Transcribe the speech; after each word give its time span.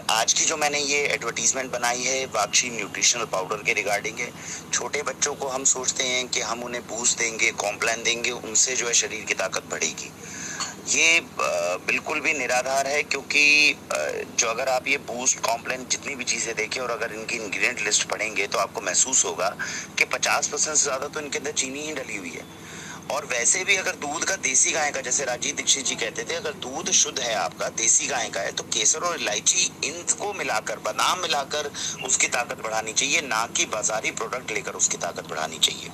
आज 0.00 0.32
की 0.32 0.44
जो 0.44 0.56
मैंने 0.56 0.78
ये 0.80 0.98
एडवर्टीजमेंट 1.04 1.70
बनाई 1.72 2.02
है 2.02 2.24
वाक्षी 2.34 2.70
न्यूट्रिशनल 2.70 3.24
पाउडर 3.32 3.62
के 3.62 3.72
रिगार्डिंग 3.74 4.18
है, 4.18 4.30
छोटे 4.72 5.02
बच्चों 5.02 5.34
को 5.34 5.48
हम 5.48 5.64
सोचते 5.66 6.04
हैं 6.04 6.26
कि 6.28 6.40
हम 6.42 6.62
उन्हें 6.64 6.82
बूस्ट 6.88 7.18
देंगे 7.18 7.50
कॉम्प्लान 7.58 8.02
देंगे, 8.02 8.30
उनसे 8.30 8.76
जो 8.76 8.86
है 8.86 8.92
शरीर 8.94 9.24
की 9.24 9.34
ताकत 9.34 9.70
बढ़ेगी। 9.70 10.10
ये 10.90 11.20
बिल्कुल 11.86 12.20
भी 12.20 12.32
निराधार 12.32 12.86
है 12.86 13.02
क्योंकि 13.04 13.74
जो 14.38 14.48
अगर 14.48 14.68
आप 14.68 14.88
ये 14.88 14.96
बूस्ट 15.06 15.40
कॉम्प्लेन 15.40 15.86
जितनी 15.90 16.14
भी 16.14 16.24
चीज़ें 16.26 16.54
देखें 16.56 16.80
और 16.80 16.90
अगर 16.90 17.12
इनकी 17.14 17.36
इंग्रेडिएंट 17.36 17.84
लिस्ट 17.84 18.08
पढ़ेंगे 18.10 18.46
तो 18.46 18.58
आपको 18.58 18.80
महसूस 18.80 19.24
होगा 19.24 19.48
कि 19.98 20.04
50 20.06 20.46
परसेंट 20.46 20.76
से 20.76 20.82
ज़्यादा 20.82 21.08
तो 21.08 21.20
इनके 21.20 21.38
अंदर 21.38 21.52
चीनी 21.54 21.80
ही 21.80 21.92
डली 21.94 22.16
हुई 22.16 22.30
है। 22.30 22.44
और 23.12 23.24
वैसे 23.24 23.62
भी 23.64 23.76
अगर 23.76 23.96
दूध 23.96 24.24
का 24.24 24.34
देसी 24.36 24.72
गाय 24.72 24.90
का, 24.90 25.00
जैसे 25.00 25.24
राजीव 25.24 25.54
दीक्षित 25.56 25.84
जी 25.86 25.94
कहते 25.94 26.24
थे, 26.24 26.34
अगर 26.34 26.52
दूध 26.60 26.90
शुद्ध 26.92 27.18
है 27.18 27.34
आपका, 27.34 27.68
देसी 27.68 28.06
गाय 28.06 28.28
का 28.28 28.40
है 28.40 28.52
तो 28.52 28.64
केसर 28.64 29.04
और 29.04 29.20
इलायची 29.20 29.70
इनको 29.84 30.32
मिलाकर, 30.32 30.78
बादाम 30.78 31.20
मिलाकर 31.22 31.70
उसकी 32.04 32.28
ताकत 32.28 32.62
बढ़ानी 32.62 32.92
चाहिए, 32.92 33.20
ना 33.20 33.46
कि 33.56 33.66
बाजारी 33.66 34.10
प्रोडक्ट 34.10 34.50
लेकर 34.50 34.74
उसकी 34.74 34.96
ताकत 34.96 35.28
बढ़ानी 35.30 35.58
चाहिए। 35.58 35.90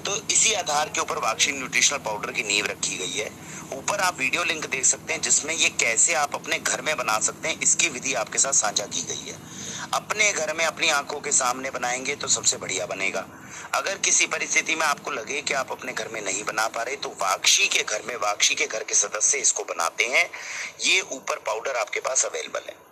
तो 0.00 0.16
इसी 0.32 0.52
आधार 0.52 0.88
के 0.88 1.00
ऊपर 1.00 1.18
वाक्शी 1.18 1.52
न्यूट्रिशनल 1.52 1.98
पाउडर 1.98 2.32
की 2.32 2.42
नींव 2.42 2.66
रखी 2.66 2.96
गई 2.96 3.12
है। 3.12 3.30
ऊपर 3.72 4.00
आप 4.00 4.18
वीडियो 4.18 4.44
लिंक 4.44 4.66
देख 4.66 4.84
सकते 4.84 5.12
हैं, 5.12 5.20
जिसमें 5.22 5.54
ये 5.54 5.68
कैसे 5.80 6.14
आप 6.14 6.34
अपने 6.34 6.58
घर 6.58 6.80
में 6.80 6.96
बना 6.96 7.18
सकते 7.18 7.48
हैं, 7.48 7.60
इसकी 7.60 7.88
विधि 7.88 8.14
आपके 8.14 8.38
साथ 8.38 8.52
साझा 8.52 8.86
की 8.86 9.02
गई 9.02 9.30
है। 9.30 9.38
अपने 9.94 10.32
घर 10.32 10.54
में 10.54 10.64
अपनी 10.64 10.88
आँखों 10.88 11.20
के 11.20 11.32
सामने 11.32 11.70
बनाएँगे 11.70 12.14
तो 12.16 12.28
सबसे 12.28 12.56
बढ़िया 12.56 12.86
बनेगा। 12.86 13.26
अगर 13.74 13.98
किसी 13.98 14.26
परिस्थिति 14.26 14.74
में 14.74 14.86
आपको 14.86 15.10
लगे 15.10 15.40
कि 15.42 15.54
आप 15.54 15.72
अपने 15.72 15.92
घर 15.92 16.08
में 16.08 16.20
नहीं 16.20 16.44
बना 16.44 16.66
पा 16.68 16.82
रहे 16.82 16.96
तो 16.96 17.08
वाक्षी 17.20 17.66
के 17.68 17.82
घर 17.82 18.02
में, 18.02 18.16
वाक्षी 18.16 18.54
के 18.54 18.66
घर 18.66 18.82
के 18.82 18.94
सदस्य 18.94 19.38
इसको 19.38 19.64
बनाते 19.64 20.04
हैं। 20.06 20.28
ये 20.84 21.00
ऊपर 21.00 21.38
पाउडर 21.38 21.76
आपके 21.76 22.00
पास 22.00 22.24
अवेलेबल 22.24 22.68
है। 22.68 22.89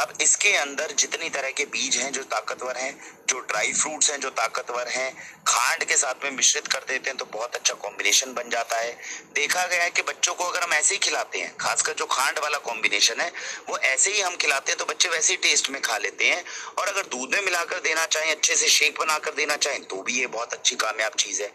अब 0.00 0.12
इसके 0.20 0.52
अंदर 0.56 0.92
जितनी 0.92 1.28
तरह 1.30 1.50
के 1.50 1.64
बीज 1.64 1.96
हैं 1.96 2.10
जो 2.12 2.22
ताकतवर 2.22 2.76
हैं, 2.76 2.92
जो 3.28 3.38
ड्राई 3.40 3.72
फ्रूट्स 3.72 4.10
हैं, 4.10 4.18
जो 4.20 4.30
ताकतवर 4.30 4.88
हैं, 4.88 5.12
खांड 5.46 5.84
के 5.84 5.96
साथ 5.96 6.24
में 6.24 6.30
मिश्रित 6.30 6.66
कर 6.66 6.84
देते 6.88 7.10
हैं 7.10 7.16
तो 7.18 7.24
बहुत 7.24 7.54
अच्छा 7.54 7.74
कॉम्बिनेशन 7.74 8.32
बन 8.34 8.50
जाता 8.50 8.78
है। 8.78 8.92
देखा 9.34 9.66
गया 9.66 9.82
है 9.82 9.90
कि 9.90 10.02
बच्चों 10.02 10.34
को 10.34 10.44
अगर 10.44 10.62
हम 10.62 10.72
ऐसे 10.72 10.94
ही 10.94 10.98
खिलाते 10.98 11.38
हैं, 11.38 11.56
खासकर 11.56 11.92
जो 11.92 12.06
खांड 12.06 12.38
वाला 12.38 12.58
कॉम्बिनेशन 12.58 13.20
है, 13.20 13.32
वो 13.68 13.78
ऐसे 13.78 14.12
ही 14.12 14.20
हम 14.20 14.36
खिलाते 14.36 14.72
हैं 14.72 14.78
तो 14.78 14.84
बच्चे 14.84 15.08
वैसे 15.08 15.32
ही 15.32 15.36
टेस्ट 15.38 15.70
में 15.70 15.80
खा 15.82 15.98
लेते 15.98 16.24
हैं। 16.24 16.44
और 16.78 16.88
अगर 16.88 17.06
दूध 17.06 17.34
में 17.34 17.44
मिलाकर 17.44 17.80
देना 17.80 18.04
चाहें, 18.06 18.30
अच्छे 18.30 18.56
से 18.56 18.68
शेक 18.68 18.98
बनाकर 19.00 19.34
देना 19.34 19.56
चाहें 19.56 19.82
तो 19.84 20.02
भी 20.02 20.18
ये 20.20 20.26
बहुत 20.26 20.52
अच्छी 20.52 20.76
कामयाब 20.76 21.12
चीज़ 21.12 21.42
है। 21.42 21.48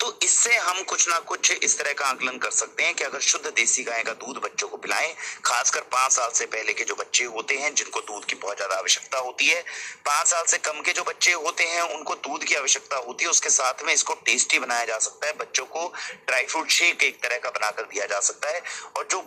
तो 0.00 0.18
इससे 0.22 0.56
हम 0.56 0.82
कुछ 0.82 1.08
ना 1.08 1.18
कुछ 1.18 1.50
इस 1.52 1.78
तरह 1.78 1.92
का 1.92 2.06
आंकलन 2.06 2.38
कर 2.38 2.50
सकते 2.50 2.82
हैं 2.82 2.94
कि 2.94 3.04
अगर 3.04 3.20
शुद्ध 3.20 3.46
देसी 3.46 3.82
गाय 3.82 4.02
का 4.02 4.12
दूध 4.14 4.42
बच्चों 4.42 4.68
को 4.68 4.76
पिलाएँ, 4.76 5.14
खासकर 5.44 5.80
पाँच 5.92 6.12
साल 6.12 6.30
से 6.34 6.46
पहले 6.46 6.72
के 6.72 6.84
जो 6.84 6.94
बच्चे 6.94 7.24
होते 7.26 7.56
हैं 7.56 7.74
जिनको 7.86 8.00
दूध 8.02 8.24
की 8.24 8.36
बहुत 8.36 8.56
ज़्यादा 8.56 8.76
आवश्यकता 8.76 9.18
होती 9.18 9.46
है। 9.46 9.60
पाँच 10.06 10.26
साल 10.26 10.44
से 10.46 10.58
कम 10.60 10.80
के 10.80 10.92
जो 10.92 11.02
बच्चे 11.04 11.32
होते 11.34 11.64
हैं, 11.64 11.82
उनको 11.90 12.14
दूध 12.16 12.44
की 12.44 12.54
आवश्यकता 12.56 12.96
होती 12.98 13.24
है। 13.24 13.30
उसके 13.30 13.50
साथ 13.50 13.84
में 13.84 13.92
इसको 13.94 14.14
टेस्टी 14.26 14.58
बनाया 14.58 14.84
जा 14.84 14.98
सकता 15.00 15.26
है। 15.26 15.32
बच्चों 15.36 15.66
को 15.66 15.86
ड्राई 16.26 16.46
फ्रूट 16.46 16.68
शेक 16.70 17.04
एक 17.04 17.22
तरह 17.22 17.38
का 17.38 17.50
बनाकर 17.50 17.82
दिया 17.84 18.06
जा 18.06 18.20
सकता 18.22 18.50
है। 18.50 18.62
और 18.96 19.08
जो 19.10 19.22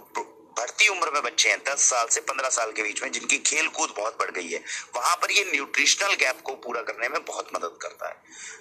बढ़ती 0.57 0.87
उम्र 0.89 1.11
में 1.11 1.21
बच्चे 1.23 1.49
हैं, 1.49 1.57
दस 1.65 1.83
साल 1.89 2.07
से 2.07 2.21
पंद्रह 2.21 2.49
साल 2.49 2.71
के 2.71 2.83
बीच 2.83 3.01
में, 3.03 3.11
जिनकी 3.11 3.37
खेल 3.39 3.67
कूद 3.69 3.93
बहुत 3.97 4.17
बढ़ 4.19 4.31
गई 4.31 4.47
है, 4.47 4.59
वहाँ 4.95 5.15
पर 5.15 5.31
ये 5.31 5.43
न्यूट्रिशनल 5.53 6.13
गैप 6.15 6.41
को 6.41 6.53
पूरा 6.65 6.81
करने 6.81 7.09
में 7.09 7.23
बहुत 7.25 7.49
मदद 7.55 7.77
करता 7.81 8.07
है। 8.07 8.15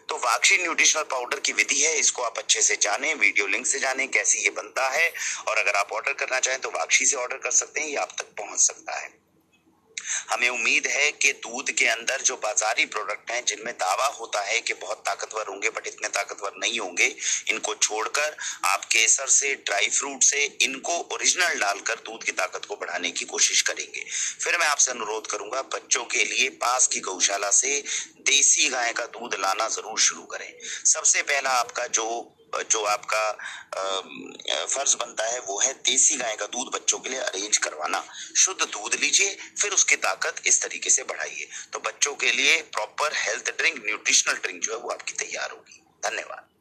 तो 0.08 0.16
वाक्षी 0.18 0.56
न्यूट्रिशनल 0.56 1.02
पाउडर 1.10 1.40
की 1.40 1.52
विधि 1.52 1.83
है, 1.83 1.96
इसको 1.98 2.22
आप 2.22 2.38
अच्छे 2.38 2.62
से 2.62 2.77
जानें 2.77 3.14
वीडियो 3.16 3.46
लिंक 3.46 3.66
से 3.66 3.78
जानें 3.78 4.08
कैसे 4.08 4.38
ये 4.38 4.50
बनता 4.52 4.88
है। 4.88 5.12
और 5.48 5.58
अगर 5.58 5.77
आप 5.77 5.92
ऑर्डर 5.92 6.12
करना 6.14 6.40
चाहें 6.40 6.60
तो 6.60 6.70
वाक्षी 6.70 7.06
से 7.06 7.16
ऑर्डर 7.16 7.36
कर 7.38 7.50
सकते 7.52 7.80
हैं, 7.80 7.88
ये 7.88 7.96
आप 7.96 8.16
तक 8.18 8.34
पहुँच 8.38 8.60
सकता 8.60 9.00
है। 9.00 9.16
हमें 10.30 10.48
उम्मीद 10.48 10.86
है 10.86 11.10
कि 11.12 11.32
दूध 11.32 11.70
के 11.70 11.86
अंदर 11.86 12.22
जो 12.22 12.36
बाजारी 12.36 12.84
प्रोडक्ट 12.86 13.30
हैं, 13.30 13.44
जिनमें 13.44 13.74
दावा 13.74 14.06
होता 14.06 14.40
है 14.40 14.60
कि 14.60 14.74
बहुत 14.74 15.02
ताकतवर 15.06 15.46
होंगे 15.48 15.70
बट 15.70 15.86
इतने 15.86 16.08
ताकतवर 16.08 16.52
नहीं 16.58 16.78
होंगे, 16.80 17.06
इनको 17.50 17.74
छोड़कर 17.74 18.36
आप 18.64 18.84
केसर 18.84 19.27
से 19.28 19.55
ड्राई 19.55 19.89
फ्रूट 19.89 20.23
से, 20.23 20.45
इनको 20.62 20.98
ओरिजिनल 21.14 21.58
डालकर 21.58 21.95
दूध 22.05 22.24
की 22.24 22.33
ताकत 22.33 22.64
को 22.64 22.77
बढ़ाने 22.77 23.11
की 23.11 23.24
कोशिश 23.24 23.62
करेंगे। 23.62 24.05
फिर 24.40 24.58
मैं 24.58 24.67
आपसे 24.67 24.90
अनुरोध 24.90 25.27
करूँगा, 25.27 25.62
बच्चों 25.74 26.05
के 26.05 26.24
लिए 26.24 26.48
पास 26.58 26.86
की 26.86 27.00
गौशाला 27.00 27.50
से 27.50 27.83
देसी 28.27 28.68
गाय 28.68 28.92
का 28.92 29.05
दूध 29.08 29.34
लाना 29.34 29.68
ज़रूर 29.68 29.98
शुरू 30.00 30.23
करें। 30.23 30.52
सबसे 30.84 31.23
पहला 31.23 31.50
आपका 31.50 31.86
जो 31.86 32.05
जो 32.55 32.83
आपका 32.85 33.31
फ़र्ज़ 34.67 34.97
बनता 34.97 35.25
है, 35.25 35.41
वो 35.41 35.59
है 35.61 35.73
देसी 35.73 36.17
गाय 36.17 36.36
का 36.36 36.47
दूध 36.47 36.73
बच्चों 36.75 36.98
के 36.98 37.09
लिए 37.09 37.19
अरेंज 37.19 37.57
करवाना। 37.57 38.05
शुद्ध 38.36 38.61
दूध 38.63 38.95
लीजिए, 38.95 39.36
फिर 39.61 39.73
उसकी 39.73 39.97
ताकत 39.97 40.42
इस 40.47 40.63
तरीके 40.63 40.91
से 40.91 41.03
बढ़ाइए। 41.03 41.48
तो 41.73 41.79
बच्चों 41.79 42.14
के 42.14 42.33
लिए 42.33 42.61
proper 42.63 43.14
health 43.14 43.51
drink 43.51 43.85
nutritional 43.86 44.35
drink 44.35 44.63
जो 44.63 44.73
है, 44.73 44.79
वो 44.79 44.91
आपकी 44.91 45.13
तैयार 45.14 45.51
होगी। 45.51 45.83
धन्यवाद। 46.05 46.58